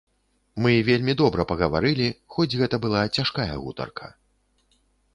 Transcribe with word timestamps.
Мы 0.65 0.71
вельмі 0.87 1.15
добра 1.21 1.45
пагаварылі, 1.53 2.09
хоць 2.39 2.49
гэта 2.65 2.75
была 2.89 3.01
цяжкая 3.15 3.49
гутарка. 3.63 4.13